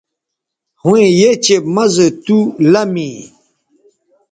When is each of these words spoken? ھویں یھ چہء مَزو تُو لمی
ھویں 0.81 1.09
یھ 1.19 1.31
چہء 1.43 1.65
مَزو 1.75 2.07
تُو 2.23 2.37
لمی 2.71 3.09